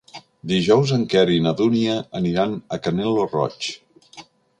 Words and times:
Dijous 0.51 0.93
en 0.95 1.03
Quer 1.11 1.25
i 1.33 1.37
na 1.47 1.53
Dúnia 1.59 1.97
aniran 2.21 2.55
a 2.77 2.79
Canet 2.87 3.11
lo 3.19 3.27
Roig. 3.35 3.69